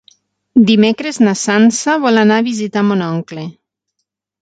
[0.69, 3.49] Dimecres na Sança vol anar a visitar mon oncle.